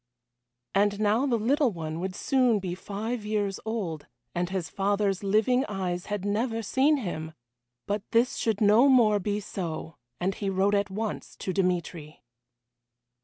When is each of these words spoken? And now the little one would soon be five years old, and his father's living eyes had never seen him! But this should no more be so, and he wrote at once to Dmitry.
And 0.73 0.99
now 0.99 1.27
the 1.27 1.37
little 1.37 1.71
one 1.71 1.99
would 1.99 2.15
soon 2.15 2.57
be 2.57 2.73
five 2.73 3.23
years 3.23 3.59
old, 3.65 4.07
and 4.33 4.49
his 4.49 4.67
father's 4.67 5.23
living 5.23 5.63
eyes 5.69 6.07
had 6.07 6.25
never 6.25 6.63
seen 6.63 6.97
him! 6.97 7.33
But 7.85 8.01
this 8.09 8.35
should 8.37 8.61
no 8.61 8.89
more 8.89 9.19
be 9.19 9.39
so, 9.39 9.97
and 10.19 10.33
he 10.33 10.49
wrote 10.49 10.73
at 10.73 10.89
once 10.89 11.35
to 11.35 11.53
Dmitry. 11.53 12.23